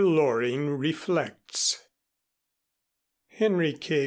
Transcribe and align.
LORING 0.03 0.79
REFLECTS 0.79 1.83
Henry 3.33 3.73
K. 3.73 3.99